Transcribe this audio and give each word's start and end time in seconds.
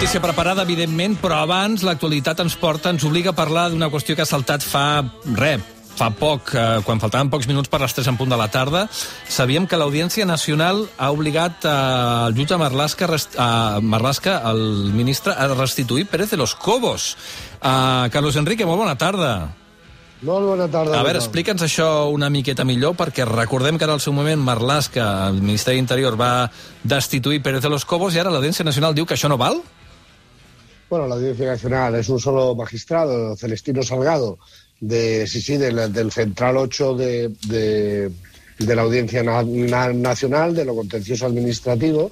notícia 0.00 0.22
preparada, 0.22 0.62
evidentment, 0.64 1.12
però 1.20 1.42
abans 1.44 1.82
l'actualitat 1.84 2.38
ens 2.40 2.54
porta, 2.56 2.88
ens 2.88 3.02
obliga 3.04 3.34
a 3.34 3.36
parlar 3.36 3.66
d'una 3.68 3.90
qüestió 3.92 4.14
que 4.16 4.24
ha 4.24 4.28
saltat 4.28 4.64
fa, 4.64 5.02
res, 5.36 5.60
fa 5.92 6.06
poc, 6.16 6.54
eh, 6.56 6.78
quan 6.86 7.02
faltaven 7.02 7.28
pocs 7.28 7.44
minuts 7.44 7.68
per 7.68 7.82
les 7.82 7.92
3 7.92 8.08
en 8.08 8.16
punt 8.16 8.30
de 8.32 8.38
la 8.40 8.46
tarda, 8.48 8.86
sabíem 9.28 9.66
que 9.68 9.76
l'Audiència 9.76 10.24
Nacional 10.24 10.86
ha 10.96 11.10
obligat 11.12 11.66
eh, 11.68 11.74
el 12.30 12.38
jutge 12.38 12.56
Marlaska, 12.56 13.10
eh, 13.12 13.44
Marlaska, 13.84 14.38
el 14.48 14.88
ministre, 14.96 15.34
a 15.36 15.50
restituir 15.52 16.06
Pérez 16.08 16.30
de 16.30 16.38
los 16.40 16.54
Cobos. 16.54 17.18
Eh, 17.60 18.08
Carlos 18.08 18.36
Enrique, 18.40 18.64
molt 18.64 18.80
bona 18.80 18.96
tarda. 18.96 19.50
Molt 20.22 20.48
bona 20.48 20.70
tarda. 20.72 20.96
A 20.96 21.04
veure, 21.04 21.20
explica'ns 21.20 21.66
això 21.66 22.08
una 22.08 22.30
miqueta 22.32 22.64
millor, 22.64 22.96
perquè 22.96 23.26
recordem 23.28 23.76
que 23.76 23.84
en 23.84 23.92
el 23.98 24.00
seu 24.00 24.16
moment 24.16 24.40
Marlaska, 24.40 25.28
el 25.28 25.42
Ministeri 25.44 25.76
d'Interior, 25.76 26.16
va 26.16 26.48
destituir 26.84 27.42
Pérez 27.42 27.60
de 27.60 27.68
los 27.68 27.84
Cobos 27.84 28.16
i 28.16 28.24
ara 28.24 28.32
l'Audiència 28.32 28.64
Nacional 28.64 28.96
diu 28.96 29.04
que 29.04 29.20
això 29.20 29.28
no 29.28 29.36
val? 29.36 29.60
Bueno, 30.90 31.06
la 31.06 31.14
Audiencia 31.14 31.46
Nacional 31.46 31.94
es 31.94 32.08
un 32.08 32.18
solo 32.18 32.56
magistrado, 32.56 33.36
Celestino 33.36 33.80
Salgado, 33.84 34.40
de, 34.80 35.24
sí, 35.28 35.40
sí, 35.40 35.56
del, 35.56 35.92
del 35.92 36.10
Central 36.10 36.56
8 36.56 36.96
de, 36.96 37.28
de, 37.46 38.10
de 38.58 38.74
la 38.74 38.82
Audiencia 38.82 39.22
na, 39.22 39.44
na, 39.44 39.92
Nacional, 39.92 40.52
de 40.52 40.64
lo 40.64 40.74
contencioso 40.74 41.26
administrativo, 41.26 42.10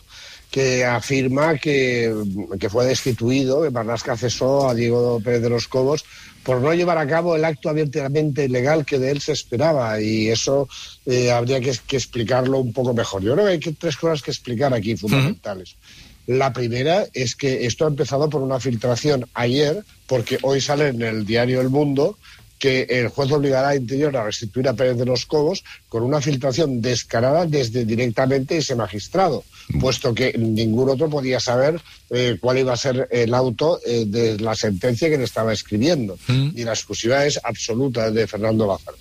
que 0.49 0.85
afirma 0.85 1.59
que, 1.59 2.15
que 2.61 2.71
fue 2.71 2.87
destituido, 2.87 3.63
que 3.63 3.71
Marlaska 3.71 4.17
cesó 4.17 4.69
a 4.69 4.75
Diego 4.75 5.21
Pérez 5.25 5.43
de 5.43 5.51
los 5.51 5.67
Cobos 5.67 6.05
por 6.45 6.61
no 6.61 6.73
llevar 6.73 6.99
a 6.99 7.07
cabo 7.07 7.35
el 7.35 7.45
acto 7.45 7.69
abiertamente 7.69 8.45
ilegal 8.45 8.87
que 8.87 9.01
de 9.01 9.11
él 9.11 9.21
se 9.21 9.33
esperaba 9.33 10.01
y 10.01 10.29
eso 10.29 10.69
eh, 11.05 11.33
habría 11.33 11.61
que, 11.61 11.77
que, 11.85 11.97
explicarlo 11.97 12.59
un 12.59 12.73
poco 12.73 12.95
mejor. 12.95 13.23
Yo 13.23 13.35
creo 13.35 13.45
que 13.45 13.53
hay 13.53 13.59
tres 13.59 13.97
cosas 13.97 14.23
que 14.23 14.31
explicar 14.31 14.73
aquí 14.73 14.97
fundamentales. 14.97 15.73
Uh 15.73 15.75
-huh. 15.75 16.08
La 16.29 16.53
primera 16.53 17.07
es 17.15 17.35
que 17.35 17.65
esto 17.65 17.87
ha 17.87 17.89
empezado 17.89 18.29
por 18.29 18.43
una 18.43 18.61
filtración 18.61 19.27
ayer, 19.33 19.83
porque 20.07 20.39
hoy 20.43 20.61
sale 20.61 20.89
en 20.89 21.01
el 21.01 21.25
diario 21.25 21.63
El 21.63 21.71
Mundo 21.71 22.19
que 22.59 22.83
el 22.91 23.09
juez 23.09 23.33
obligará 23.33 23.69
a 23.69 23.77
Interior 23.77 24.15
a 24.15 24.25
restituir 24.25 24.69
a 24.69 24.75
Pérez 24.75 24.99
de 24.99 25.07
los 25.07 25.25
Cobos 25.25 25.65
con 25.89 26.03
una 26.03 26.21
filtración 26.21 26.83
descarada 26.83 27.47
desde 27.47 27.87
directamente 27.87 28.59
ese 28.59 28.75
magistrado, 28.75 29.43
puesto 29.81 30.13
que 30.13 30.37
ningún 30.37 30.91
otro 30.91 31.09
podía 31.09 31.41
saber 31.41 31.81
eh, 32.11 32.37
cuál 32.39 32.59
iba 32.59 32.75
a 32.75 32.77
ser 32.77 33.09
el 33.11 33.33
auto 33.33 33.81
eh, 33.87 34.05
de 34.07 34.39
la 34.39 34.55
sentencia 34.55 35.09
que 35.09 35.17
le 35.17 35.25
estaba 35.25 35.55
escribiendo. 35.55 36.19
Mm. 36.27 36.51
Y 36.55 36.65
la 36.65 36.73
exclusiva 36.73 37.25
es 37.25 37.41
absoluta 37.43 38.11
de 38.11 38.27
Fernando 38.27 38.67
Lázaro. 38.67 38.99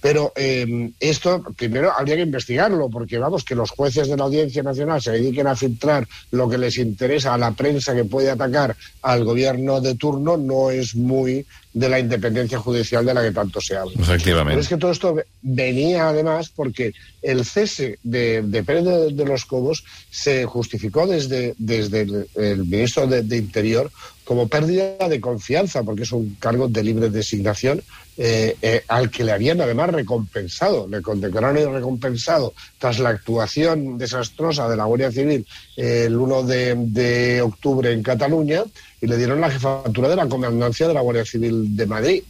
Pero 0.00 0.32
eh, 0.36 0.90
esto 0.98 1.42
primero 1.56 1.92
habría 1.92 2.16
que 2.16 2.22
investigarlo, 2.22 2.88
porque 2.88 3.18
vamos, 3.18 3.44
que 3.44 3.54
los 3.54 3.70
jueces 3.70 4.08
de 4.08 4.16
la 4.16 4.24
Audiencia 4.24 4.62
Nacional 4.62 5.02
se 5.02 5.12
dediquen 5.12 5.46
a 5.46 5.56
filtrar 5.56 6.06
lo 6.30 6.48
que 6.48 6.58
les 6.58 6.78
interesa 6.78 7.34
a 7.34 7.38
la 7.38 7.52
prensa 7.52 7.94
que 7.94 8.04
puede 8.04 8.30
atacar 8.30 8.76
al 9.02 9.24
gobierno 9.24 9.80
de 9.80 9.94
turno 9.94 10.36
no 10.36 10.70
es 10.70 10.94
muy 10.94 11.44
de 11.72 11.88
la 11.88 12.00
independencia 12.00 12.58
judicial 12.58 13.04
de 13.06 13.14
la 13.14 13.22
que 13.22 13.30
tanto 13.30 13.60
se 13.60 13.76
habla. 13.76 13.92
Efectivamente. 13.98 14.52
Pero 14.52 14.60
es 14.60 14.68
que 14.68 14.76
todo 14.76 14.90
esto 14.90 15.16
venía 15.42 16.08
además 16.08 16.50
porque 16.54 16.92
el 17.22 17.44
cese 17.44 17.98
de, 18.02 18.42
de 18.42 18.62
Pérez 18.64 18.84
de, 18.84 19.12
de, 19.12 19.24
los 19.24 19.44
Cobos 19.44 19.84
se 20.10 20.44
justificó 20.46 21.06
desde, 21.06 21.54
desde 21.58 22.00
el, 22.02 22.26
el 22.34 22.64
ministro 22.64 23.06
de, 23.06 23.22
de, 23.22 23.36
Interior 23.36 23.90
como 24.30 24.46
pérdida 24.46 25.08
de 25.08 25.20
confianza, 25.20 25.82
porque 25.82 26.04
es 26.04 26.12
un 26.12 26.36
cargo 26.38 26.68
de 26.68 26.84
libre 26.84 27.10
designación 27.10 27.82
eh, 28.16 28.56
eh, 28.62 28.84
al 28.86 29.10
que 29.10 29.24
le 29.24 29.32
habían 29.32 29.60
además 29.60 29.90
recompensado, 29.90 30.86
le 30.86 31.02
condecoraron 31.02 31.60
y 31.60 31.64
recompensado 31.64 32.54
tras 32.78 33.00
la 33.00 33.08
actuación 33.08 33.98
desastrosa 33.98 34.68
de 34.68 34.76
la 34.76 34.84
Guardia 34.84 35.10
Civil 35.10 35.44
eh, 35.76 36.04
el 36.06 36.16
1 36.16 36.44
de, 36.44 36.76
de 36.76 37.42
octubre 37.42 37.90
en 37.90 38.04
Cataluña 38.04 38.62
y 39.00 39.08
le 39.08 39.16
dieron 39.16 39.40
la 39.40 39.50
jefatura 39.50 40.08
de 40.08 40.14
la 40.14 40.28
comandancia 40.28 40.86
de 40.86 40.94
la 40.94 41.00
Guardia 41.00 41.24
Civil 41.24 41.76
de 41.76 41.86
Madrid 41.86 42.22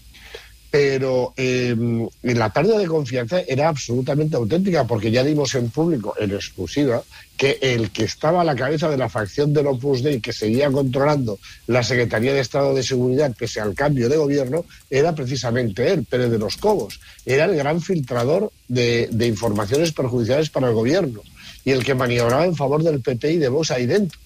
pero 0.70 1.34
eh, 1.36 1.74
la 2.22 2.52
pérdida 2.52 2.78
de 2.78 2.86
confianza 2.86 3.40
era 3.40 3.68
absolutamente 3.68 4.36
auténtica, 4.36 4.86
porque 4.86 5.10
ya 5.10 5.24
dimos 5.24 5.54
en 5.56 5.68
público, 5.70 6.14
en 6.18 6.30
exclusiva, 6.30 7.02
que 7.36 7.58
el 7.60 7.90
que 7.90 8.04
estaba 8.04 8.42
a 8.42 8.44
la 8.44 8.54
cabeza 8.54 8.88
de 8.88 8.96
la 8.96 9.08
facción 9.08 9.52
del 9.52 9.66
Opus 9.66 10.02
Dei, 10.02 10.20
que 10.20 10.32
seguía 10.32 10.70
controlando 10.70 11.38
la 11.66 11.82
Secretaría 11.82 12.34
de 12.34 12.40
Estado 12.40 12.74
de 12.74 12.82
Seguridad, 12.82 13.34
pese 13.36 13.60
al 13.60 13.74
cambio 13.74 14.08
de 14.08 14.16
gobierno, 14.16 14.64
era 14.90 15.14
precisamente 15.14 15.90
él, 15.90 16.04
Pérez 16.04 16.30
de 16.30 16.38
los 16.38 16.56
Cobos. 16.56 17.00
Era 17.26 17.46
el 17.46 17.56
gran 17.56 17.80
filtrador 17.80 18.52
de, 18.68 19.08
informaciones 19.26 19.92
perjudiciales 19.92 20.50
para 20.50 20.68
el 20.68 20.74
gobierno 20.74 21.22
y 21.64 21.72
el 21.72 21.82
que 21.84 21.94
maniobraba 21.94 22.44
en 22.44 22.54
favor 22.54 22.82
del 22.82 23.00
PP 23.00 23.32
y 23.32 23.38
de 23.38 23.48
Vox 23.48 23.70
ahí 23.70 23.86
dentro. 23.86 24.18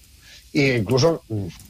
Y 0.55 0.71
incluso, 0.71 1.21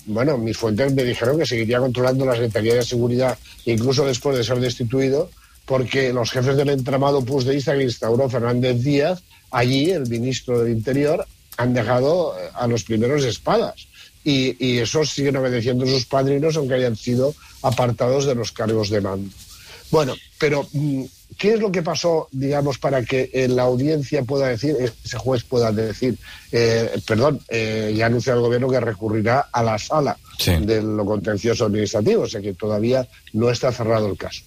bueno, 0.06 0.38
mis 0.38 0.56
fuentes 0.56 0.94
me 0.94 1.04
dijeron 1.04 1.40
que 1.40 1.46
seguiría 1.48 1.80
controlando 1.80 2.24
la 2.24 2.34
Secretaría 2.34 2.76
de 2.76 2.84
Seguridad, 2.84 3.36
incluso 3.66 4.06
después 4.06 4.38
de 4.38 4.44
ser 4.44 4.60
destituido, 4.60 5.32
porque 5.66 6.14
los 6.14 6.30
jefes 6.30 6.56
del 6.56 6.70
entramado 6.70 7.26
pusdeísta 7.26 7.76
que 7.76 7.82
instauró 7.82 8.30
Fernández 8.30 8.84
Díaz, 8.84 9.24
allí, 9.50 9.90
el 9.90 10.08
ministro 10.08 10.60
del 10.62 10.72
Interior, 10.72 11.26
han 11.58 11.74
dejado 11.74 12.36
a 12.54 12.68
los 12.68 12.84
primeros 12.84 13.24
espadas. 13.24 13.88
Y, 14.24 14.56
y 14.64 14.78
esos 14.78 15.10
siguen 15.10 15.38
obedeciendo 15.38 15.86
a 15.86 15.88
sus 15.88 16.06
padrinos, 16.06 16.56
aunque 16.56 16.76
hayan 16.76 16.96
sido 16.96 17.34
apartados 17.64 18.26
de 18.26 18.36
los 18.36 18.52
cargos 18.52 18.92
de 18.92 19.02
mando. 19.02 19.32
Bueno, 19.90 20.14
pero 20.38 20.68
¿qué 21.38 21.54
es 21.54 21.60
lo 21.60 21.72
que 21.72 21.82
pasó, 21.82 22.28
digamos, 22.32 22.78
para 22.78 23.04
que 23.04 23.30
eh, 23.34 23.48
la 23.48 23.64
audiencia 23.64 24.24
pueda 24.24 24.48
decir, 24.48 24.76
ese 25.04 25.18
juez 25.18 25.44
pueda 25.44 25.72
decir, 25.72 26.18
eh, 26.52 27.00
perdón, 27.06 27.40
eh, 27.50 27.94
ya 27.96 28.08
anuncia 28.08 28.34
el 28.34 28.40
gobierno 28.40 28.70
que 28.70 28.80
recurrirá 28.80 29.50
a 29.52 29.64
la 29.64 29.78
sala 29.78 30.18
sí. 30.40 30.56
de 30.58 30.82
lo 30.82 31.06
contencioso 31.06 31.66
administrativo, 31.66 32.24
o 32.24 32.28
sea 32.28 32.42
que 32.42 32.54
todavía 32.54 33.08
no 33.34 33.50
está 33.50 33.72
cerrado 33.72 34.08
el 34.08 34.18
caso. 34.18 34.44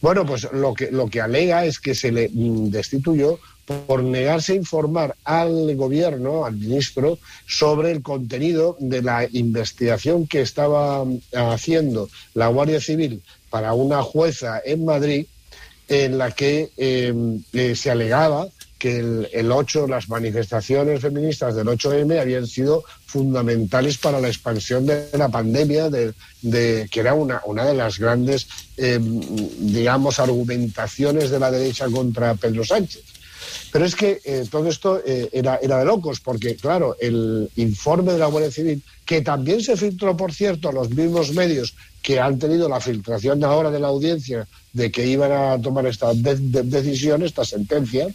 Bueno, 0.00 0.26
pues 0.26 0.48
lo 0.52 0.74
que, 0.74 0.90
lo 0.90 1.08
que 1.08 1.20
alega 1.20 1.64
es 1.64 1.78
que 1.78 1.94
se 1.94 2.10
le 2.10 2.28
destituyó 2.32 3.38
por 3.86 4.02
negarse 4.02 4.52
a 4.52 4.56
informar 4.56 5.14
al 5.24 5.76
gobierno, 5.76 6.44
al 6.44 6.56
ministro, 6.56 7.18
sobre 7.46 7.92
el 7.92 8.02
contenido 8.02 8.76
de 8.80 9.00
la 9.00 9.28
investigación 9.30 10.26
que 10.26 10.40
estaba 10.40 11.04
haciendo 11.32 12.08
la 12.34 12.48
Guardia 12.48 12.80
Civil 12.80 13.22
para 13.48 13.74
una 13.74 14.02
jueza 14.02 14.60
en 14.64 14.84
Madrid 14.84 15.26
en 15.92 16.16
la 16.16 16.30
que 16.30 16.70
eh, 16.76 17.14
eh, 17.52 17.76
se 17.76 17.90
alegaba 17.90 18.48
que 18.78 18.98
el, 18.98 19.28
el, 19.32 19.52
8, 19.52 19.86
las 19.86 20.08
manifestaciones 20.08 21.00
feministas 21.00 21.54
del 21.54 21.66
8M 21.68 22.18
habían 22.18 22.46
sido 22.46 22.82
fundamentales 23.06 23.98
para 23.98 24.18
la 24.18 24.28
expansión 24.28 24.86
de 24.86 25.06
la 25.12 25.28
pandemia, 25.28 25.90
de, 25.90 26.14
de 26.40 26.88
que 26.90 27.00
era 27.00 27.12
una, 27.12 27.42
una, 27.44 27.64
de 27.66 27.74
las 27.74 27.98
grandes, 27.98 28.48
eh, 28.78 28.98
digamos, 29.00 30.18
argumentaciones 30.18 31.30
de 31.30 31.38
la 31.38 31.50
derecha 31.50 31.86
contra 31.90 32.34
Pedro 32.34 32.64
Sánchez. 32.64 33.02
Pero 33.70 33.84
es 33.84 33.94
que 33.94 34.20
eh, 34.24 34.46
todo 34.50 34.68
esto 34.68 35.00
eh, 35.04 35.28
era, 35.32 35.56
era, 35.62 35.78
de 35.78 35.84
locos, 35.84 36.20
porque, 36.20 36.56
claro, 36.56 36.96
el 37.00 37.48
informe 37.56 38.12
de 38.12 38.18
la 38.18 38.26
Guardia 38.26 38.50
Civil, 38.50 38.82
que 39.04 39.22
también 39.22 39.62
se 39.62 39.76
filtró, 39.76 40.16
por 40.16 40.32
cierto, 40.32 40.68
a 40.68 40.72
los 40.72 40.90
mismos 40.90 41.32
medios 41.32 41.74
que 42.02 42.20
han 42.20 42.38
tenido 42.38 42.68
la 42.68 42.80
filtración 42.80 43.42
ahora 43.44 43.70
de 43.70 43.80
la 43.80 43.88
audiencia 43.88 44.46
de 44.72 44.90
que 44.90 45.06
iban 45.06 45.32
a 45.32 45.60
tomar 45.60 45.86
esta 45.86 46.12
de 46.14 46.36
de 46.36 46.62
decisión, 46.64 47.22
esta 47.22 47.44
sentencia, 47.44 48.08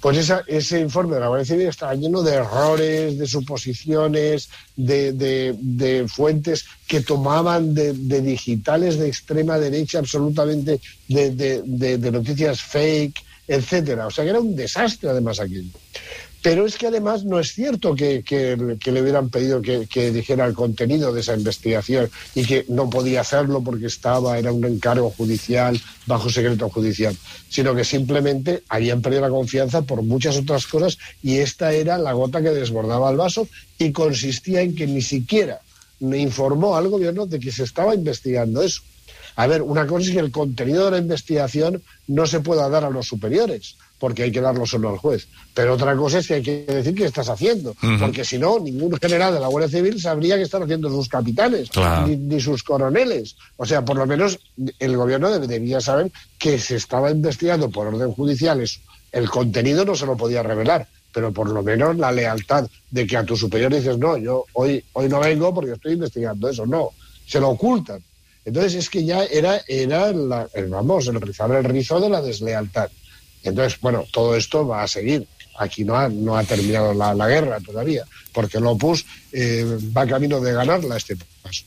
pues 0.00 0.18
esa, 0.18 0.44
ese 0.46 0.78
informe 0.80 1.14
de 1.14 1.20
la 1.20 1.28
Guardia 1.28 1.46
Civil 1.46 1.66
está 1.66 1.92
lleno 1.94 2.22
de 2.22 2.34
errores, 2.34 3.18
de 3.18 3.26
suposiciones, 3.26 4.48
de, 4.76 5.12
de, 5.12 5.56
de 5.58 6.06
fuentes 6.06 6.66
que 6.86 7.00
tomaban 7.00 7.74
de, 7.74 7.92
digitales 7.92 8.98
de 8.98 9.08
extrema 9.08 9.58
derecha 9.58 9.98
absolutamente, 9.98 10.80
de, 11.08 12.10
noticias 12.12 12.62
fake, 12.62 13.24
etcétera. 13.48 14.06
O 14.06 14.10
sea 14.10 14.24
que 14.24 14.30
era 14.30 14.40
un 14.40 14.56
desastre 14.56 15.10
además 15.10 15.40
aquí. 15.40 15.70
Pero 16.42 16.64
es 16.64 16.76
que 16.76 16.86
además 16.86 17.24
no 17.24 17.40
es 17.40 17.52
cierto 17.54 17.96
que, 17.96 18.22
le 18.84 19.02
hubieran 19.02 19.30
pedido 19.30 19.60
que, 19.60 19.86
que, 19.86 20.12
dijera 20.12 20.46
el 20.46 20.54
contenido 20.54 21.12
de 21.12 21.20
esa 21.20 21.34
investigación 21.34 22.08
y 22.36 22.44
que 22.44 22.64
no 22.68 22.88
podía 22.88 23.22
hacerlo 23.22 23.62
porque 23.62 23.86
estaba, 23.86 24.38
era 24.38 24.52
un 24.52 24.64
encargo 24.64 25.10
judicial, 25.10 25.80
bajo 26.06 26.30
secreto 26.30 26.68
judicial, 26.68 27.16
sino 27.48 27.74
que 27.74 27.84
simplemente 27.84 28.62
habían 28.68 29.02
perdido 29.02 29.22
la 29.22 29.30
confianza 29.30 29.82
por 29.82 30.02
muchas 30.02 30.36
otras 30.36 30.68
cosas 30.68 30.98
y 31.20 31.38
esta 31.38 31.72
era 31.72 31.98
la 31.98 32.12
gota 32.12 32.40
que 32.40 32.50
desbordaba 32.50 33.10
el 33.10 33.16
vaso 33.16 33.48
y 33.76 33.90
consistía 33.90 34.60
en 34.60 34.76
que 34.76 34.86
ni 34.86 35.02
siquiera 35.02 35.60
me 35.98 36.18
informó 36.18 36.76
al 36.76 36.88
gobierno 36.88 37.26
de 37.26 37.40
que 37.40 37.50
se 37.50 37.64
estaba 37.64 37.94
investigando 37.94 38.62
eso. 38.62 38.82
A 39.36 39.46
ver, 39.46 39.62
una 39.62 39.86
cosa 39.86 40.06
es 40.06 40.12
que 40.12 40.18
el 40.18 40.30
contenido 40.30 40.86
de 40.86 40.92
la 40.92 40.98
investigación 40.98 41.82
no 42.08 42.26
se 42.26 42.40
pueda 42.40 42.68
dar 42.68 42.84
a 42.84 42.90
los 42.90 43.06
superiores, 43.06 43.76
porque 43.98 44.22
hay 44.22 44.32
que 44.32 44.40
darlo 44.40 44.66
solo 44.66 44.88
al 44.88 44.96
juez. 44.96 45.28
Pero 45.54 45.74
otra 45.74 45.94
cosa 45.94 46.18
es 46.18 46.26
que 46.26 46.34
hay 46.34 46.42
que 46.42 46.64
decir 46.66 46.94
qué 46.94 47.04
estás 47.04 47.28
haciendo, 47.28 47.70
uh 47.70 47.74
-huh. 47.86 48.00
porque 48.00 48.24
si 48.24 48.38
no, 48.38 48.58
ningún 48.58 48.96
general 48.96 49.34
de 49.34 49.40
la 49.40 49.48
Guardia 49.48 49.78
Civil 49.78 50.00
sabría 50.00 50.36
qué 50.36 50.42
están 50.42 50.62
haciendo 50.62 50.88
sus 50.90 51.08
capitanes, 51.08 51.70
claro. 51.70 52.06
ni, 52.06 52.16
ni, 52.16 52.40
sus 52.40 52.62
coroneles. 52.62 53.36
O 53.56 53.66
sea, 53.66 53.84
por 53.84 53.96
lo 53.96 54.06
menos 54.06 54.38
el 54.78 54.96
gobierno 54.96 55.38
debía 55.38 55.80
saber 55.80 56.10
que 56.38 56.58
se 56.58 56.76
estaba 56.76 57.10
investigando 57.10 57.70
por 57.70 57.86
orden 57.86 58.12
judicial 58.12 58.60
eso. 58.60 58.80
El 59.12 59.28
contenido 59.30 59.84
no 59.84 59.94
se 59.94 60.06
lo 60.06 60.16
podía 60.16 60.42
revelar, 60.42 60.88
pero 61.12 61.32
por 61.32 61.48
lo 61.48 61.62
menos 61.62 61.96
la 61.96 62.12
lealtad 62.12 62.68
de 62.90 63.06
que 63.06 63.16
a 63.16 63.24
tu 63.24 63.36
superior 63.36 63.72
dices, 63.72 63.96
no, 63.98 64.16
yo 64.18 64.44
hoy, 64.52 64.84
hoy 64.92 65.08
no 65.08 65.20
vengo 65.20 65.54
porque 65.54 65.72
estoy 65.72 65.92
investigando 65.94 66.48
eso, 66.48 66.66
no, 66.66 66.90
se 67.26 67.40
lo 67.40 67.48
ocultan. 67.50 68.02
Entonces 68.46 68.76
es 68.76 68.88
que 68.88 69.04
ya 69.04 69.24
era, 69.24 69.60
era 69.66 70.12
la, 70.12 70.48
vamos, 70.68 71.08
el 71.08 71.20
rizar 71.20 71.50
el 71.50 71.64
rizo 71.64 72.00
de 72.00 72.08
la 72.08 72.22
deslealtad. 72.22 72.88
Entonces, 73.42 73.78
bueno, 73.80 74.04
todo 74.12 74.36
esto 74.36 74.66
va 74.66 74.84
a 74.84 74.88
seguir. 74.88 75.26
Aquí 75.58 75.84
no 75.84 75.96
ha, 75.96 76.08
no 76.08 76.36
ha 76.36 76.44
terminado 76.44 76.94
la, 76.94 77.12
la 77.12 77.26
guerra 77.26 77.58
todavía, 77.60 78.04
porque 78.32 78.58
el 78.58 78.66
Opus 78.66 79.04
eh, 79.32 79.64
va 79.96 80.06
camino 80.06 80.40
de 80.40 80.52
ganarla 80.52 80.96
este 80.96 81.16
paso. 81.42 81.64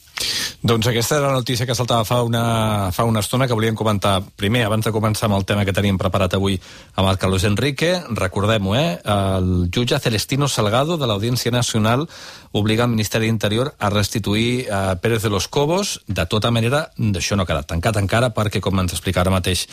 Doncs 0.60 0.90
aquesta 0.92 1.16
era 1.16 1.30
la 1.30 1.40
notícia 1.40 1.64
que 1.64 1.76
saltava 1.76 2.04
fa 2.04 2.18
una, 2.28 2.92
fa 2.92 3.06
una 3.08 3.22
estona 3.24 3.46
que 3.48 3.56
volíem 3.56 3.78
comentar 3.80 4.18
primer, 4.36 4.66
abans 4.68 4.84
de 4.84 4.92
començar 4.92 5.30
amb 5.30 5.38
el 5.38 5.46
tema 5.48 5.64
que 5.64 5.72
teníem 5.72 5.96
preparat 5.96 6.34
avui 6.36 6.58
amb 7.00 7.08
el 7.08 7.18
Carlos 7.22 7.46
Enrique. 7.48 7.94
Recordem-ho, 8.12 8.76
eh? 8.76 9.00
El 9.00 9.70
jutge 9.72 10.02
Celestino 10.04 10.50
Salgado 10.52 10.98
de 11.00 11.08
l'Audiència 11.08 11.54
Nacional 11.56 12.04
obliga 12.52 12.84
el 12.84 12.92
Ministeri 12.92 13.30
d'Interior 13.30 13.72
a 13.80 13.90
restituir 13.94 14.68
a 14.68 14.82
eh, 14.92 15.00
Pérez 15.00 15.24
de 15.24 15.32
los 15.32 15.48
Cobos. 15.48 16.02
De 16.08 16.28
tota 16.28 16.52
manera, 16.52 16.90
d'això 16.98 17.40
no 17.40 17.48
ha 17.48 17.48
quedat 17.48 17.72
tancat 17.72 18.02
encara 18.04 18.34
perquè, 18.36 18.60
com 18.60 18.84
ens 18.84 18.98
explica 18.98 19.24
ara 19.24 19.32
mateix 19.32 19.64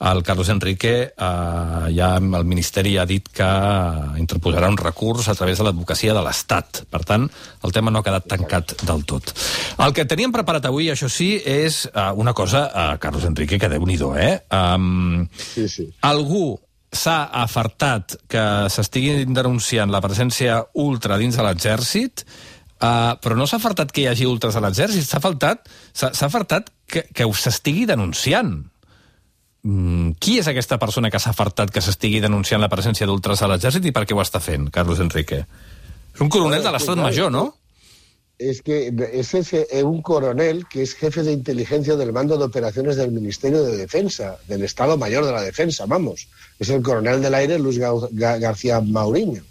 el 0.00 0.22
Carlos 0.22 0.48
Enrique, 0.48 1.12
eh, 1.16 1.94
ja 1.94 2.16
el 2.16 2.44
Ministeri 2.44 2.96
ha 2.98 3.06
dit 3.06 3.28
que 3.32 3.48
interposarà 4.20 4.68
un 4.68 4.78
recurs 4.80 5.28
a 5.28 5.34
través 5.34 5.58
de 5.58 5.64
l'advocacia 5.64 6.14
de 6.14 6.22
l'Estat. 6.24 6.84
Per 6.90 7.02
tant, 7.06 7.28
el 7.64 7.72
tema 7.72 7.90
no 7.90 8.00
ha 8.00 8.06
quedat 8.06 8.28
tancat 8.30 8.76
del 8.82 9.04
tot. 9.08 9.32
El 9.78 9.94
que 9.94 10.06
teníem 10.08 10.34
preparat 10.34 10.66
avui, 10.68 10.90
això 10.92 11.08
sí, 11.08 11.34
és 11.38 11.84
uh, 11.92 12.12
una 12.20 12.34
cosa, 12.34 12.66
uh, 12.68 12.98
Carlos 13.00 13.24
Enrique, 13.28 13.58
que 13.58 13.70
déu 13.70 13.86
nhi 13.86 13.98
eh? 14.18 14.34
Um, 14.50 15.26
sí, 15.36 15.68
sí. 15.68 15.88
Algú 16.02 16.58
s'ha 16.94 17.24
afartat 17.42 18.16
que 18.30 18.44
s'estigui 18.70 19.24
denunciant 19.26 19.90
la 19.90 20.02
presència 20.02 20.60
ultra 20.74 21.18
dins 21.18 21.36
de 21.36 21.46
l'exèrcit, 21.46 22.24
uh, 22.24 23.14
però 23.22 23.38
no 23.38 23.46
s'ha 23.46 23.58
afartat 23.62 23.92
que 23.92 24.04
hi 24.04 24.08
hagi 24.10 24.26
ultras 24.26 24.56
a 24.56 24.62
l'exèrcit, 24.62 25.06
s'ha 25.06 25.22
faltat 25.22 25.66
s'ha 25.94 26.12
afartat 26.26 26.70
que, 26.86 27.06
que 27.14 27.26
s'estigui 27.34 27.86
denunciant. 27.86 28.62
Mm, 29.64 30.18
qui 30.20 30.38
és 30.38 30.48
aquesta 30.50 30.78
persona 30.78 31.10
que 31.10 31.18
s'ha 31.18 31.32
afartat 31.32 31.72
que 31.72 31.80
s'estigui 31.80 32.20
denunciant 32.20 32.60
la 32.60 32.68
presència 32.68 33.08
d'ultras 33.08 33.42
a 33.42 33.48
l'exèrcit 33.48 33.86
i 33.88 33.92
per 33.96 34.04
què 34.04 34.16
ho 34.16 34.20
està 34.20 34.40
fent, 34.44 34.68
Carlos 34.70 35.00
Enrique? 35.00 35.44
És 36.14 36.20
un 36.20 36.30
coronel 36.30 36.62
de 36.62 36.72
l'estat 36.74 37.00
major, 37.00 37.32
no? 37.32 37.48
es 38.38 38.62
que 38.62 38.92
es 39.12 39.34
ese, 39.34 39.66
eh, 39.70 39.82
un 39.82 40.02
coronel 40.02 40.66
que 40.68 40.82
es 40.82 40.94
jefe 40.94 41.22
de 41.22 41.32
inteligencia 41.32 41.96
del 41.96 42.12
mando 42.12 42.36
de 42.36 42.44
operaciones 42.44 42.96
del 42.96 43.12
Ministerio 43.12 43.62
de 43.62 43.76
Defensa, 43.76 44.38
del 44.48 44.64
Estado 44.64 44.96
Mayor 44.96 45.24
de 45.24 45.32
la 45.32 45.42
Defensa, 45.42 45.86
vamos. 45.86 46.28
Es 46.58 46.68
el 46.68 46.82
coronel 46.82 47.22
del 47.22 47.34
aire 47.34 47.58
Luis 47.58 47.78
García 47.78 48.80
Mauriño. 48.80 49.42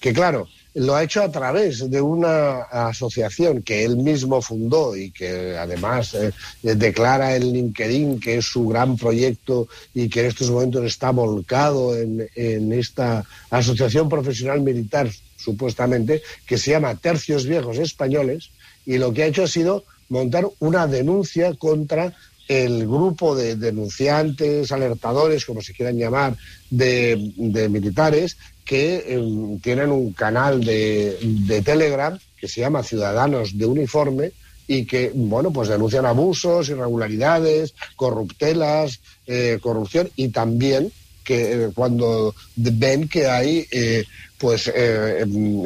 Que 0.00 0.12
claro, 0.12 0.46
lo 0.78 0.94
ha 0.94 1.02
hecho 1.02 1.22
a 1.22 1.30
través 1.30 1.90
de 1.90 2.00
una 2.00 2.62
asociación 2.62 3.62
que 3.62 3.84
él 3.84 3.96
mismo 3.96 4.40
fundó 4.40 4.96
y 4.96 5.10
que 5.10 5.56
además 5.56 6.14
eh, 6.14 6.32
declara 6.62 7.36
en 7.36 7.52
LinkedIn 7.52 8.20
que 8.20 8.38
es 8.38 8.46
su 8.46 8.68
gran 8.68 8.96
proyecto 8.96 9.68
y 9.94 10.08
que 10.08 10.20
en 10.20 10.26
estos 10.26 10.50
momentos 10.50 10.84
está 10.84 11.10
volcado 11.10 11.96
en, 11.96 12.28
en 12.34 12.72
esta 12.72 13.24
asociación 13.50 14.08
profesional 14.08 14.60
militar 14.60 15.10
supuestamente, 15.36 16.22
que 16.46 16.58
se 16.58 16.72
llama 16.72 16.96
Tercios 16.96 17.46
Viejos 17.46 17.78
Españoles, 17.78 18.50
y 18.84 18.98
lo 18.98 19.12
que 19.12 19.22
ha 19.22 19.26
hecho 19.26 19.44
ha 19.44 19.48
sido 19.48 19.84
montar 20.08 20.46
una 20.58 20.86
denuncia 20.86 21.54
contra 21.54 22.14
el 22.48 22.86
grupo 22.86 23.36
de 23.36 23.56
denunciantes, 23.56 24.72
alertadores, 24.72 25.44
como 25.44 25.60
se 25.60 25.74
quieran 25.74 25.98
llamar, 25.98 26.36
de, 26.70 27.68
militares, 27.70 28.38
que 28.64 29.04
em, 29.06 29.60
tienen 29.60 29.90
un 29.90 30.12
canal 30.12 30.64
de, 30.64 31.62
Telegram 31.64 32.18
que 32.40 32.48
se 32.48 32.60
llama 32.60 32.82
Ciudadanos 32.82 33.56
de 33.56 33.66
Uniforme 33.66 34.32
y 34.66 34.86
que, 34.86 35.12
bueno, 35.14 35.52
pues 35.52 35.68
denuncian 35.68 36.06
abusos, 36.06 36.68
irregularidades, 36.68 37.74
corruptelas, 37.96 39.00
eh, 39.26 39.58
corrupción 39.60 40.10
y 40.16 40.28
también 40.28 40.90
que 41.24 41.52
eh, 41.52 41.70
cuando 41.74 42.34
ven 42.56 43.08
que 43.08 43.26
hay 43.26 43.66
eh, 43.70 44.04
pues 44.38 44.70
em, 44.74 45.62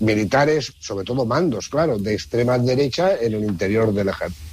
militares, 0.00 0.72
sobre 0.80 1.04
todo 1.04 1.24
mandos, 1.24 1.68
claro, 1.68 1.98
de 1.98 2.14
extrema 2.14 2.58
derecha 2.58 3.16
en 3.16 3.34
el 3.34 3.44
interior 3.44 3.92
del 3.94 4.08
ejército. 4.08 4.49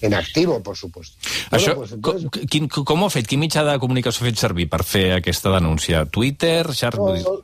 En 0.00 0.14
activo, 0.14 0.62
por 0.62 0.76
supuesto. 0.76 1.16
Això, 1.50 1.74
bueno, 1.74 1.80
pues, 1.80 1.92
entonces... 1.92 2.30
com, 2.30 2.48
quin, 2.52 2.68
com 2.68 3.02
ho 3.02 3.10
ha 3.10 3.14
fet? 3.14 3.28
Quin 3.30 3.40
mitjà 3.40 3.64
de 3.64 3.78
comunicació 3.82 4.24
ha 4.24 4.30
fet 4.30 4.40
servir 4.40 4.68
per 4.72 4.82
fer 4.84 5.06
aquesta 5.16 5.54
denúncia? 5.54 6.04
Twitter? 6.10 6.66
Xar... 6.74 6.96
No, 7.00 7.42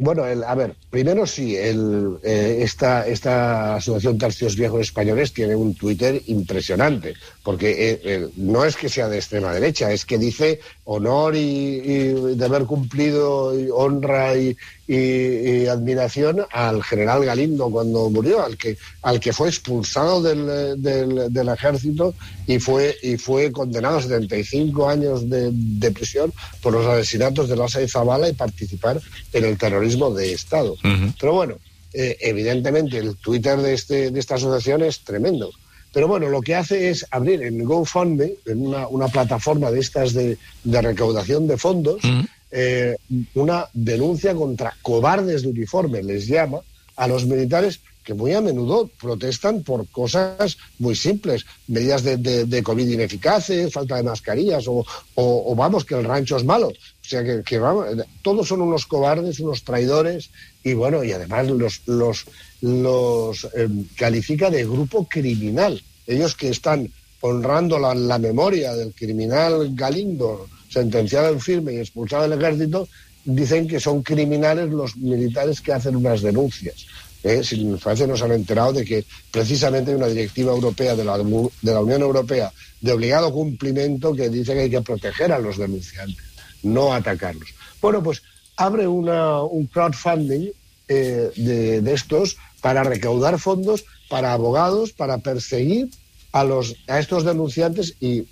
Bueno, 0.00 0.24
el, 0.26 0.44
a 0.44 0.54
ver, 0.54 0.76
primero 0.90 1.26
sí, 1.26 1.56
el, 1.56 2.18
eh, 2.22 2.60
esta, 2.60 3.04
esta 3.06 3.74
Asociación 3.74 4.16
Tercios 4.16 4.54
Viejos 4.54 4.80
Españoles 4.82 5.32
tiene 5.32 5.56
un 5.56 5.74
Twitter 5.74 6.22
impresionante, 6.26 7.14
porque 7.42 7.70
eh, 7.70 8.00
eh, 8.04 8.28
no 8.36 8.64
es 8.64 8.76
que 8.76 8.88
sea 8.88 9.08
de 9.08 9.16
extrema 9.16 9.52
derecha, 9.52 9.90
es 9.90 10.04
que 10.04 10.16
dice 10.16 10.60
honor 10.84 11.34
y, 11.34 11.80
y 11.84 12.36
de 12.36 12.44
haber 12.44 12.64
cumplido 12.64 13.58
y 13.58 13.70
honra 13.72 14.36
y, 14.36 14.56
y, 14.88 15.66
admiración 15.66 16.46
al 16.50 16.82
general 16.82 17.24
Galindo 17.24 17.70
cuando 17.70 18.08
murió, 18.08 18.42
al 18.42 18.56
que, 18.56 18.78
al 19.02 19.20
que 19.20 19.34
fue 19.34 19.48
expulsado 19.48 20.22
del, 20.22 20.82
del, 20.82 21.32
del 21.32 21.48
ejército 21.50 22.14
y 22.46 22.58
fue, 22.58 22.96
y 23.02 23.18
fue 23.18 23.52
condenado 23.52 23.98
a 23.98 24.02
75 24.02 24.88
años 24.88 25.28
de, 25.28 25.50
de 25.52 25.90
prisión 25.90 26.32
por 26.62 26.72
los 26.72 26.86
asesinatos 26.86 27.48
de 27.48 27.56
Lasa 27.56 27.82
y 27.82 27.88
Zavala 27.88 28.28
y 28.30 28.32
participar 28.32 29.00
en 29.34 29.44
el 29.44 29.58
terrorismo 29.58 30.10
de 30.10 30.32
Estado. 30.32 30.72
Uh 30.72 30.88
-huh. 30.88 31.14
Pero 31.20 31.34
bueno, 31.34 31.58
eh, 31.92 32.16
evidentemente 32.20 32.96
el 32.96 33.16
Twitter 33.16 33.58
de, 33.58 33.74
este, 33.74 34.10
de 34.10 34.18
esta 34.18 34.36
asociación 34.36 34.82
es 34.82 35.00
tremendo. 35.00 35.50
Pero 35.92 36.06
bueno, 36.06 36.28
lo 36.28 36.40
que 36.40 36.54
hace 36.54 36.90
es 36.90 37.06
abrir 37.10 37.42
en 37.42 37.64
GoFundMe, 37.64 38.34
en 38.46 38.66
una, 38.66 38.88
una 38.88 39.08
plataforma 39.08 39.70
de 39.70 39.80
estas 39.80 40.12
de, 40.12 40.38
de 40.64 40.82
recaudación 40.82 41.46
de 41.46 41.56
fondos, 41.58 42.02
uh 42.04 42.08
-huh 42.08 42.28
eh, 42.50 42.96
una 43.34 43.66
denuncia 43.72 44.34
contra 44.34 44.74
cobardes 44.82 45.42
de 45.42 45.48
uniforme, 45.48 46.02
les 46.02 46.26
llama, 46.26 46.60
a 46.96 47.06
los 47.06 47.26
militares 47.26 47.80
que 48.08 48.14
muy 48.14 48.32
a 48.32 48.40
menudo 48.40 48.88
protestan 48.98 49.62
por 49.62 49.86
cosas 49.88 50.56
muy 50.78 50.96
simples, 50.96 51.44
medidas 51.66 52.02
de, 52.02 52.16
de, 52.16 52.62
COVID 52.62 52.88
ineficaces, 52.88 53.70
falta 53.70 53.96
de 53.96 54.02
mascarillas 54.02 54.64
o, 54.66 55.54
vamos, 55.54 55.84
que 55.84 55.94
el 55.94 56.04
rancho 56.04 56.38
es 56.38 56.44
malo. 56.44 56.68
O 56.68 57.04
sea, 57.08 57.22
que, 57.44 57.58
vamos, 57.58 57.86
todos 58.22 58.48
son 58.48 58.62
unos 58.62 58.86
cobardes, 58.86 59.40
unos 59.40 59.62
traidores 59.62 60.30
y 60.64 60.72
bueno, 60.72 61.04
y 61.04 61.12
además 61.12 61.48
los, 61.48 61.82
los, 61.84 62.24
los 62.62 63.44
eh, 63.54 63.68
califica 63.94 64.48
de 64.48 64.64
grupo 64.64 65.06
criminal. 65.06 65.82
Ellos 66.06 66.34
que 66.34 66.48
están 66.48 66.90
honrando 67.20 67.78
la, 67.78 67.94
la 67.94 68.18
memoria 68.18 68.74
del 68.74 68.94
criminal 68.94 69.74
Galindo, 69.74 70.48
sentenciado 70.68 71.28
en 71.32 71.40
firme 71.40 71.74
y 71.74 71.78
expulsado 71.78 72.28
del 72.28 72.40
ejército, 72.40 72.88
dicen 73.24 73.68
que 73.68 73.80
son 73.80 74.02
criminales 74.02 74.70
los 74.70 74.96
militares 74.96 75.60
que 75.60 75.72
hacen 75.72 75.96
unas 75.96 76.22
denuncias. 76.22 76.86
¿eh? 77.22 77.42
Si 77.42 77.64
parece 77.82 78.06
nos 78.06 78.22
han 78.22 78.32
enterado 78.32 78.72
de 78.72 78.84
que 78.84 79.04
precisamente 79.30 79.90
hay 79.90 79.96
una 79.96 80.06
directiva 80.06 80.52
europea 80.52 80.94
de 80.94 81.04
la, 81.04 81.14
Unión 81.80 82.02
Europea 82.02 82.52
de 82.80 82.92
obligado 82.92 83.32
cumplimiento 83.32 84.14
que 84.14 84.28
dice 84.28 84.54
que 84.54 84.60
hay 84.60 84.70
que 84.70 84.80
proteger 84.82 85.32
a 85.32 85.38
los 85.38 85.58
denunciantes, 85.58 86.24
no 86.62 86.94
atacarlos. 86.94 87.48
Bueno, 87.82 88.02
pues 88.02 88.22
abre 88.56 88.86
un 88.86 89.66
crowdfunding 89.72 90.50
eh, 90.88 91.30
de 91.36 91.92
estos 91.92 92.36
para 92.60 92.82
recaudar 92.82 93.38
fondos 93.38 93.84
para 94.08 94.32
abogados, 94.32 94.92
para 94.92 95.18
perseguir 95.18 95.90
a, 96.32 96.44
los, 96.44 96.76
a 96.86 96.98
estos 96.98 97.24
denunciantes 97.24 97.94
y, 98.00 98.26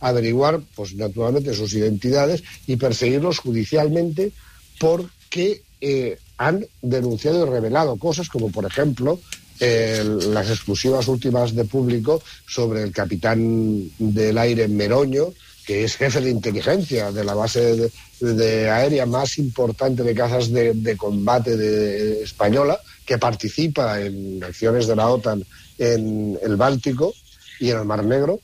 averiguar, 0.00 0.60
pues 0.74 0.94
naturalmente, 0.94 1.54
sus 1.54 1.72
identidades 1.74 2.42
y 2.66 2.76
perseguirlos 2.76 3.38
judicialmente 3.38 4.32
porque 4.78 5.62
eh, 5.80 6.18
han 6.38 6.66
denunciado 6.82 7.46
y 7.46 7.50
revelado 7.50 7.96
cosas 7.96 8.28
como, 8.28 8.50
por 8.50 8.64
ejemplo, 8.64 9.20
las 9.60 10.50
exclusivas 10.50 11.06
últimas 11.06 11.54
de 11.54 11.64
público 11.64 12.20
sobre 12.48 12.82
el 12.82 12.90
capitán 12.90 13.90
del 13.98 14.36
aire 14.38 14.66
Meroño, 14.66 15.32
que 15.64 15.84
es 15.84 15.96
jefe 15.96 16.20
de 16.20 16.30
inteligencia 16.30 17.12
de 17.12 17.22
la 17.22 17.34
base 17.34 17.76
de, 17.76 17.92
de 18.34 18.68
aérea 18.68 19.06
más 19.06 19.38
importante 19.38 20.02
de 20.02 20.14
cazas 20.14 20.50
de, 20.50 20.72
de 20.74 20.96
combate 20.96 21.56
de, 21.56 22.22
española, 22.24 22.80
que 23.06 23.18
participa 23.18 24.00
en 24.00 24.42
acciones 24.42 24.88
de 24.88 24.96
la 24.96 25.08
OTAN 25.08 25.44
en 25.78 26.38
el 26.42 26.56
Báltico 26.56 27.14
y 27.62 27.70
en 27.70 27.78
el 27.78 27.84
Mar 27.84 28.04
Negro. 28.04 28.40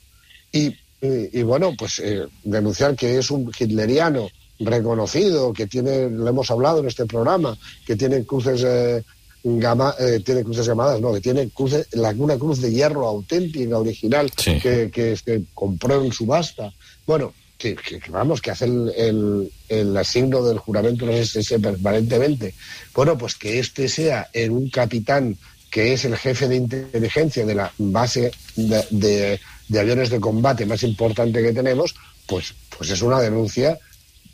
Y, 0.52 0.68
y, 0.68 1.40
y 1.40 1.42
bueno, 1.42 1.74
pues 1.76 1.98
eh, 1.98 2.24
denunciar 2.44 2.94
que 2.94 3.18
es 3.18 3.30
un 3.30 3.50
hitleriano 3.58 4.28
reconocido, 4.60 5.52
que 5.52 5.66
tiene, 5.66 6.08
lo 6.08 6.28
hemos 6.28 6.50
hablado 6.50 6.80
en 6.80 6.86
este 6.86 7.04
programa, 7.04 7.58
que 7.84 7.96
tiene 7.96 8.24
cruces 8.24 8.62
eh, 8.64 9.02
gama, 9.42 9.94
eh, 9.98 10.20
tiene 10.24 10.44
cruces 10.44 10.66
llamadas, 10.66 11.00
no, 11.00 11.12
que 11.12 11.20
tiene 11.20 11.50
la, 11.92 12.10
una 12.10 12.38
cruz 12.38 12.60
de 12.60 12.72
hierro 12.72 13.06
auténtica, 13.06 13.76
original, 13.76 14.30
sí. 14.36 14.60
que, 14.60 14.90
que, 14.90 15.18
que 15.24 15.42
compró 15.52 16.02
en 16.02 16.12
subasta. 16.12 16.72
Bueno, 17.04 17.32
que, 17.56 17.74
que, 17.74 18.00
vamos, 18.10 18.40
que 18.40 18.52
hace 18.52 18.66
el, 18.66 18.92
el, 18.96 19.52
el 19.68 19.96
asigno 19.96 20.44
del 20.44 20.58
juramento 20.58 21.06
los 21.06 21.16
SS 21.16 21.58
permanentemente, 21.58 22.54
bueno, 22.94 23.18
pues 23.18 23.34
que 23.34 23.58
este 23.58 23.88
sea 23.88 24.28
en 24.32 24.52
un 24.52 24.70
capitán 24.70 25.36
que 25.70 25.92
es 25.92 26.04
el 26.04 26.16
jefe 26.16 26.48
de 26.48 26.56
inteligencia 26.56 27.44
de 27.44 27.54
la 27.54 27.72
base 27.78 28.32
de, 28.56 29.40
de, 29.68 29.80
aviones 29.80 30.10
de 30.10 30.20
combate 30.20 30.66
más 30.66 30.82
importante 30.82 31.42
que 31.42 31.52
tenemos, 31.52 31.94
pues, 32.26 32.54
pues 32.76 32.90
es 32.90 33.02
una 33.02 33.20
denuncia, 33.20 33.78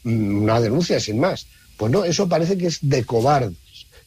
una 0.05 0.61
denuncia 0.61 1.01
sin 1.01 1.19
más. 1.19 1.47
Pues 1.77 1.91
no, 1.91 2.05
eso 2.05 2.29
parece 2.29 2.57
que 2.57 2.69
es 2.69 2.79
de 2.83 3.05
cobardes. 3.05 3.57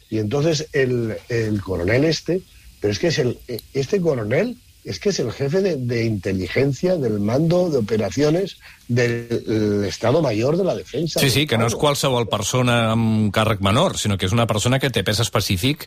Y 0.10 0.20
entonces 0.20 0.68
el, 0.72 1.18
el 1.28 1.62
coronel 1.62 2.06
este, 2.06 2.42
pero 2.80 2.94
es 2.94 3.00
que 3.00 3.08
es 3.08 3.20
el, 3.20 3.40
este 3.74 4.00
coronel 4.00 4.58
es 4.88 5.00
que 5.00 5.10
es 5.10 5.20
el 5.20 5.32
jefe 5.32 5.62
de, 5.62 5.76
de, 5.76 6.06
inteligencia 6.06 6.96
del 6.96 7.20
mando 7.20 7.70
de 7.70 7.78
operaciones 7.78 8.58
del 8.88 9.84
Estado 9.86 10.22
Mayor 10.22 10.56
de 10.56 10.64
la 10.64 10.76
Defensa. 10.76 11.20
Sí, 11.20 11.30
sí, 11.30 11.46
que 11.46 11.58
no 11.60 11.68
és 11.68 11.76
qualsevol 11.76 12.30
persona 12.32 12.94
amb 12.94 13.28
càrrec 13.36 13.60
menor, 13.66 13.98
sinó 14.00 14.16
que 14.16 14.30
és 14.30 14.36
una 14.36 14.48
persona 14.48 14.80
que 14.80 14.90
té 14.94 15.04
pes 15.04 15.20
específic 15.20 15.84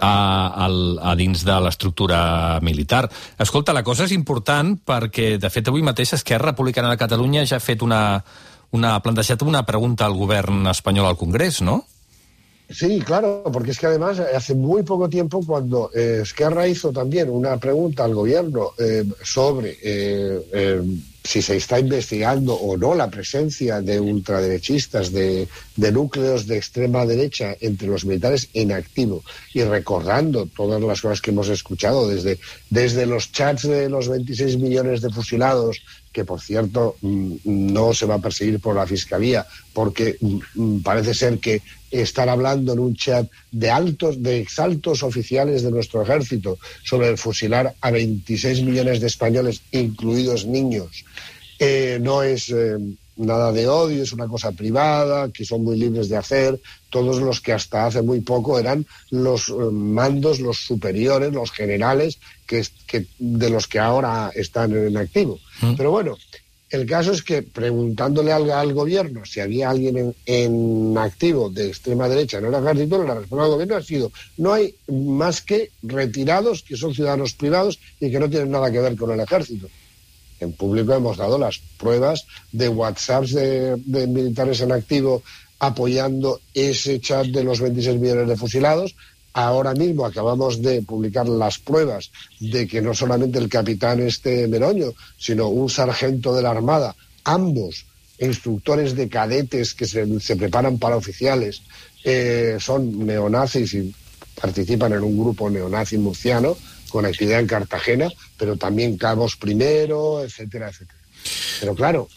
a, 0.00 0.66
a, 0.66 0.66
a 0.66 1.14
dins 1.14 1.44
de 1.46 1.60
l'estructura 1.62 2.58
militar. 2.66 3.04
Escolta, 3.38 3.76
la 3.76 3.86
cosa 3.86 4.08
és 4.08 4.16
important 4.16 4.74
perquè, 4.82 5.36
de 5.38 5.52
fet, 5.52 5.70
avui 5.70 5.86
mateix 5.86 6.16
Esquerra 6.18 6.50
Republicana 6.50 6.90
de 6.90 6.98
Catalunya 6.98 7.46
ja 7.46 7.60
ha 7.60 7.64
fet 7.64 7.86
una, 7.86 8.02
una, 8.74 8.96
ha 8.96 9.04
plantejat 9.04 9.46
una 9.46 9.62
pregunta 9.68 10.10
al 10.10 10.18
govern 10.18 10.66
espanyol 10.74 11.06
al 11.06 11.20
Congrés, 11.20 11.62
no? 11.62 11.84
Sí, 12.70 13.00
claro, 13.00 13.42
porque 13.52 13.72
es 13.72 13.78
que 13.80 13.86
además 13.86 14.20
hace 14.20 14.54
muy 14.54 14.84
poco 14.84 15.08
tiempo 15.08 15.42
cuando 15.44 15.90
eh, 15.92 16.20
Esquerra 16.22 16.68
hizo 16.68 16.92
también 16.92 17.28
una 17.28 17.56
pregunta 17.56 18.04
al 18.04 18.14
gobierno 18.14 18.70
eh, 18.78 19.04
sobre 19.24 19.76
eh, 19.82 20.40
eh, 20.52 20.80
si 21.24 21.42
se 21.42 21.56
está 21.56 21.80
investigando 21.80 22.54
o 22.54 22.76
no 22.76 22.94
la 22.94 23.10
presencia 23.10 23.80
de 23.80 23.98
ultraderechistas, 23.98 25.12
de, 25.12 25.48
de, 25.76 25.92
núcleos 25.92 26.46
de 26.46 26.58
extrema 26.58 27.04
derecha 27.04 27.56
entre 27.60 27.88
los 27.88 28.04
militares 28.04 28.48
en 28.54 28.70
activo. 28.72 29.22
Y 29.52 29.62
recordando 29.62 30.46
todas 30.46 30.80
las 30.80 31.00
cosas 31.00 31.20
que 31.20 31.32
hemos 31.32 31.48
escuchado 31.48 32.08
desde, 32.08 32.38
desde 32.70 33.04
los 33.04 33.32
chats 33.32 33.68
de 33.68 33.88
los 33.88 34.08
26 34.08 34.58
millones 34.58 35.02
de 35.02 35.10
fusilados 35.10 35.82
que 36.12 36.24
por 36.24 36.40
cierto 36.40 36.96
mm, 37.00 37.36
no 37.44 37.94
se 37.94 38.06
va 38.06 38.16
a 38.16 38.20
perseguir 38.20 38.60
por 38.60 38.74
la 38.74 38.86
Fiscalía, 38.86 39.46
porque 39.72 40.16
mm, 40.20 40.80
parece 40.80 41.14
ser 41.14 41.38
que 41.38 41.62
estar 41.90 42.28
hablando 42.28 42.72
en 42.72 42.78
un 42.78 42.94
chat 42.94 43.28
de 43.50 43.70
altos, 43.70 44.22
de 44.22 44.40
exaltos 44.40 45.02
oficiales 45.02 45.62
de 45.62 45.70
nuestro 45.70 46.02
ejército 46.02 46.58
sobre 46.84 47.08
el 47.08 47.18
fusilar 47.18 47.74
a 47.80 47.90
26 47.90 48.62
millones 48.62 49.00
de 49.00 49.06
españoles, 49.06 49.62
incluidos 49.72 50.46
niños, 50.46 51.04
eh, 51.58 51.98
no 52.00 52.22
es 52.22 52.50
eh, 52.50 52.78
nada 53.20 53.52
de 53.52 53.68
odio, 53.68 54.02
es 54.02 54.12
una 54.12 54.26
cosa 54.26 54.52
privada, 54.52 55.30
que 55.30 55.44
son 55.44 55.64
muy 55.64 55.78
libres 55.78 56.08
de 56.08 56.16
hacer, 56.16 56.60
todos 56.90 57.20
los 57.20 57.40
que 57.40 57.52
hasta 57.52 57.86
hace 57.86 58.02
muy 58.02 58.20
poco 58.20 58.58
eran 58.58 58.86
los 59.10 59.48
eh, 59.48 59.52
mandos, 59.70 60.40
los 60.40 60.58
superiores, 60.58 61.32
los 61.32 61.50
generales, 61.52 62.18
que, 62.46 62.66
que, 62.86 63.06
de 63.18 63.50
los 63.50 63.66
que 63.68 63.78
ahora 63.78 64.32
están 64.34 64.72
en 64.72 64.96
activo. 64.96 65.38
¿Mm? 65.60 65.74
Pero 65.74 65.90
bueno, 65.90 66.16
el 66.70 66.86
caso 66.86 67.12
es 67.12 67.22
que 67.22 67.42
preguntándole 67.42 68.32
al, 68.32 68.48
al 68.50 68.72
gobierno 68.72 69.24
si 69.24 69.40
había 69.40 69.70
alguien 69.70 69.96
en, 69.98 70.14
en, 70.26 70.98
activo 70.98 71.50
de 71.50 71.66
extrema 71.66 72.08
derecha 72.08 72.38
en 72.38 72.46
el 72.46 72.54
ejército, 72.54 73.02
la 73.02 73.14
respuesta 73.14 73.42
del 73.42 73.52
gobierno 73.52 73.76
ha 73.76 73.82
sido 73.82 74.12
no 74.36 74.52
hay 74.52 74.74
más 74.88 75.42
que 75.42 75.70
retirados 75.82 76.62
que 76.62 76.76
son 76.76 76.94
ciudadanos 76.94 77.34
privados 77.34 77.80
y 77.98 78.10
que 78.10 78.20
no 78.20 78.30
tienen 78.30 78.52
nada 78.52 78.70
que 78.70 78.78
ver 78.78 78.96
con 78.96 79.10
el 79.10 79.20
ejército. 79.20 79.68
En 80.40 80.52
público 80.52 80.94
hemos 80.94 81.16
dado 81.16 81.38
las 81.38 81.60
pruebas 81.78 82.26
de 82.50 82.68
WhatsApps 82.68 83.32
de, 83.34 84.06
militares 84.08 84.60
en 84.60 84.72
activo 84.72 85.22
apoyando 85.58 86.40
ese 86.54 87.00
chat 87.00 87.26
de 87.26 87.44
los 87.44 87.60
26 87.60 88.00
millones 88.00 88.28
de 88.28 88.36
fusilados, 88.36 88.96
Ahora 89.32 89.74
mismo 89.74 90.04
acabamos 90.04 90.60
de 90.60 90.82
publicar 90.82 91.28
las 91.28 91.58
pruebas 91.60 92.10
de 92.40 92.66
que 92.66 92.82
no 92.82 92.94
solamente 92.94 93.38
el 93.38 93.48
capitán 93.48 94.00
este 94.00 94.48
Meroño, 94.48 94.92
sino 95.16 95.46
un 95.46 95.70
sargento 95.70 96.34
de 96.34 96.42
la 96.42 96.50
Armada, 96.50 96.96
ambos 97.22 97.86
instructores 98.18 98.96
de 98.96 99.08
cadetes 99.08 99.74
que 99.74 99.86
se, 99.86 100.18
se 100.18 100.34
preparan 100.34 100.78
para 100.78 100.96
oficiales, 100.96 101.62
eh, 102.02 102.56
son 102.58 103.06
neonazis 103.06 103.74
y 103.74 103.94
participan 104.40 104.94
en 104.94 105.02
un 105.02 105.18
grupo 105.18 105.48
neonazi 105.48 105.96
murciano 105.98 106.56
con 106.90 107.06
actividad 107.06 107.40
en 107.40 107.46
Cartagena, 107.46 108.08
pero 108.36 108.56
también 108.56 108.98
cabos 108.98 109.36
primero, 109.36 110.22
etcétera, 110.22 110.68
etcétera. 110.68 110.98
Pero 111.60 111.74
claro, 111.74 112.08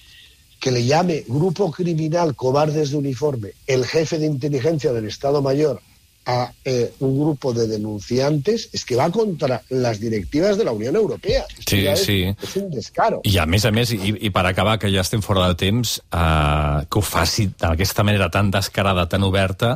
que 0.59 0.71
le 0.71 0.85
llame 0.85 1.23
grupo 1.27 1.71
criminal 1.71 2.35
cobardes 2.35 2.91
de 2.91 2.97
uniforme 2.97 3.51
el 3.67 3.85
jefe 3.85 4.17
de 4.17 4.25
inteligencia 4.25 4.93
del 4.93 5.07
Estado 5.07 5.41
Mayor 5.41 5.81
a 6.25 6.51
eh, 6.63 6.93
un 6.99 7.19
grupo 7.19 7.53
de 7.53 7.67
denunciantes 7.67 8.69
es 8.71 8.85
que 8.85 8.95
va 8.95 9.11
contra 9.11 9.61
les 9.69 9.99
directives 9.99 10.57
de 10.57 10.63
la 10.63 10.71
Unió 10.71 10.89
Europea. 10.91 11.45
Sí, 11.59 11.83
ja 11.83 11.97
és, 11.97 12.05
sí. 12.05 12.19
És 12.31 12.55
un 12.59 12.69
descaro. 12.71 13.19
I 13.27 13.37
a 13.43 13.45
més 13.49 13.65
a 13.67 13.73
més, 13.75 13.91
i, 13.91 14.13
i 14.15 14.31
per 14.31 14.45
acabar, 14.47 14.77
que 14.79 14.91
ja 14.93 15.03
estem 15.03 15.23
fora 15.25 15.49
de 15.51 15.57
temps, 15.59 15.97
eh, 15.99 16.85
que 16.87 16.99
ho 16.99 17.03
faci 17.03 17.49
d'aquesta 17.59 18.07
manera 18.07 18.29
tan 18.31 18.51
descarada, 18.53 19.07
tan 19.11 19.27
oberta, 19.27 19.75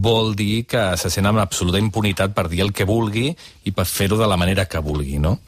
vol 0.00 0.34
dir 0.36 0.64
que 0.66 0.82
se 0.96 1.10
sent 1.12 1.26
amb 1.28 1.42
absoluta 1.42 1.80
impunitat 1.80 2.34
per 2.34 2.48
dir 2.48 2.62
el 2.64 2.72
que 2.72 2.86
vulgui 2.88 3.30
i 3.64 3.72
per 3.72 3.86
fer-ho 3.86 4.18
de 4.20 4.28
la 4.28 4.36
manera 4.36 4.66
que 4.66 4.78
vulgui, 4.78 5.18
¿no? 5.18 5.40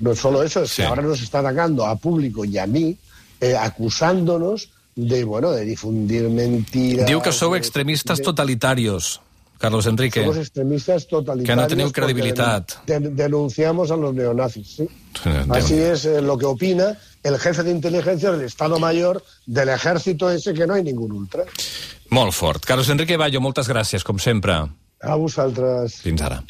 No 0.00 0.14
solo 0.14 0.42
eso, 0.42 0.62
es 0.62 0.70
sí. 0.70 0.82
que 0.82 0.88
ahora 0.88 1.02
nos 1.02 1.22
está 1.22 1.40
atacando 1.40 1.86
a 1.86 1.96
público 1.96 2.44
y 2.44 2.58
a 2.58 2.66
mí, 2.66 2.96
eh, 3.40 3.56
acusándonos 3.56 4.68
de, 4.96 5.24
bueno, 5.24 5.52
de 5.52 5.64
difundir 5.64 6.28
mentiras... 6.28 7.06
Diu 7.06 7.22
que 7.22 7.32
sou 7.32 7.54
extremistes 7.54 8.18
de... 8.18 8.24
totalitarios. 8.24 9.20
Carlos 9.58 9.86
Enrique. 9.86 10.22
Somos 10.22 10.38
extremistas 10.38 11.06
totalitarios. 11.06 11.50
Que 11.50 11.56
no 11.58 11.66
teniu 11.66 11.90
credibilitat. 11.90 12.86
denunciamos 12.86 13.90
a 13.90 13.96
los 13.96 14.14
neonazis, 14.14 14.68
¿sí? 14.76 14.88
Así 15.50 15.74
es 15.74 16.04
eh, 16.04 16.22
lo 16.22 16.38
que 16.38 16.46
opina 16.46 16.96
el 17.24 17.38
jefe 17.38 17.62
de 17.64 17.72
inteligencia 17.72 18.30
del 18.30 18.42
Estado 18.42 18.78
Mayor 18.78 19.22
del 19.46 19.68
ejército 19.68 20.30
ese 20.30 20.54
que 20.54 20.66
no 20.66 20.74
hay 20.74 20.84
ningún 20.84 21.12
ultra. 21.12 21.44
Molt 22.10 22.32
fort. 22.32 22.64
Carlos 22.64 22.88
Enrique 22.88 23.18
Bayo, 23.20 23.40
moltes 23.44 23.68
gràcies, 23.68 24.04
com 24.04 24.18
sempre. 24.22 24.56
A 25.04 25.16
vosaltres. 25.20 26.00
Fins 26.02 26.22
ara. 26.24 26.40